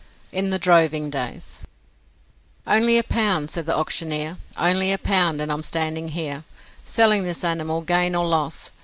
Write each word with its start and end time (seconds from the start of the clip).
In 0.31 0.49
the 0.49 0.57
Droving 0.57 1.11
Days 1.11 1.59
'Only 2.65 2.97
a 2.97 3.03
pound,' 3.03 3.51
said 3.51 3.67
the 3.67 3.75
auctioneer, 3.77 4.37
'Only 4.57 4.91
a 4.91 4.97
pound; 4.97 5.39
and 5.39 5.51
I'm 5.51 5.61
standing 5.61 6.07
here 6.07 6.43
Selling 6.85 7.21
this 7.21 7.43
animal, 7.43 7.81
gain 7.81 8.15
or 8.15 8.25
loss. 8.25 8.71